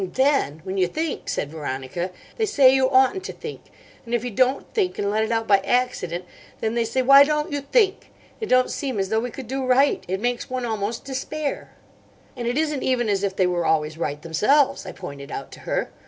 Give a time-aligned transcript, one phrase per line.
[0.03, 3.61] "And then when you think," said Veronica, "they say you oughtn't to think.
[4.03, 6.25] And if you don't think, and let it out by accident,
[6.59, 8.09] then they say 'why don't you think?'
[8.39, 10.03] It don't seem as though we could do right.
[10.07, 11.73] It makes one almost despair."
[12.35, 15.59] "And it isn't even as if they were always right themselves," I pointed out to
[15.69, 15.91] her.